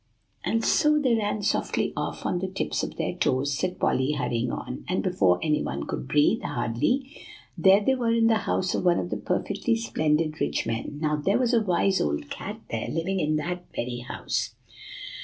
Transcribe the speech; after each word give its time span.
"And 0.43 0.65
so 0.65 0.97
they 0.99 1.13
ran 1.13 1.43
softly 1.43 1.93
off 1.95 2.25
on 2.25 2.39
the 2.39 2.47
tips 2.47 2.81
of 2.81 2.95
their 2.95 3.13
toes," 3.13 3.55
said 3.55 3.79
Polly, 3.79 4.13
hurrying 4.13 4.51
on; 4.51 4.83
"and 4.87 5.03
before 5.03 5.37
any 5.43 5.61
one 5.61 5.85
could 5.85 6.07
breathe, 6.07 6.41
hardly, 6.41 7.11
there 7.55 7.81
they 7.85 7.93
were 7.93 8.09
in 8.11 8.25
the 8.25 8.39
house 8.49 8.73
of 8.73 8.83
one 8.83 8.97
of 8.97 9.11
the 9.11 9.17
perfectly 9.17 9.75
splendid 9.75 10.41
rich 10.41 10.65
men. 10.65 10.97
Now, 10.99 11.17
there 11.17 11.37
was 11.37 11.53
a 11.53 11.61
wise 11.61 12.01
old 12.01 12.31
cat 12.31 12.61
there, 12.71 12.87
living 12.87 13.19
in 13.19 13.35
that 13.35 13.65
very 13.75 13.99
house. 13.99 14.55